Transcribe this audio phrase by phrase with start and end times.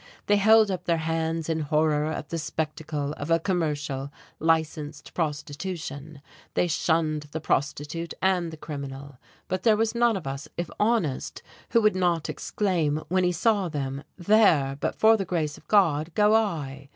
[0.25, 6.23] They held up their hands in horror at the spectacle of a commercial, licensed prostitution,
[6.55, 11.43] they shunned the prostitute and the criminal; but there was none of us, if honest,
[11.69, 16.11] who would not exclaim when he saw them, "there, but for the Grace of God,
[16.15, 16.89] go I!"